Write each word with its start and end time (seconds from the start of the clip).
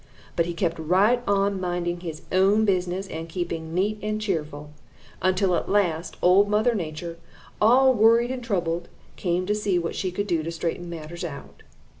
But 0.35 0.47
he 0.47 0.55
kept 0.55 0.79
right 0.79 1.21
on 1.27 1.61
minding 1.61 1.99
his 1.99 2.23
own 2.31 2.65
business 2.65 3.07
and 3.07 3.29
keeping 3.29 3.71
neat 3.75 3.99
and 4.01 4.19
cheerful, 4.19 4.71
until 5.21 5.55
at 5.55 5.69
last 5.69 6.17
Old 6.23 6.49
Mother 6.49 6.73
Nature, 6.73 7.19
all 7.61 7.93
worried 7.93 8.31
and 8.31 8.43
troubled, 8.43 8.87
came 9.15 9.45
to 9.45 9.53
see 9.53 9.77
what 9.77 9.93
she 9.93 10.11
could 10.11 10.25
do 10.25 10.41
to 10.41 10.51
straighten 10.51 10.89
matters 10.89 11.23
out. 11.23 11.61